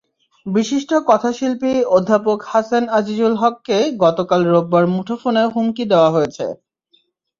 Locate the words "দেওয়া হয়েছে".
5.91-6.45